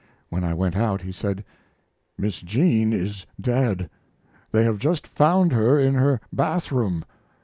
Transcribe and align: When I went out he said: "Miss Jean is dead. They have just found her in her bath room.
When 0.29 0.43
I 0.43 0.55
went 0.55 0.75
out 0.75 1.01
he 1.03 1.11
said: 1.11 1.45
"Miss 2.17 2.41
Jean 2.41 2.91
is 2.91 3.27
dead. 3.39 3.87
They 4.51 4.63
have 4.63 4.79
just 4.79 5.05
found 5.05 5.51
her 5.53 5.77
in 5.79 5.93
her 5.93 6.19
bath 6.33 6.71
room. 6.71 7.05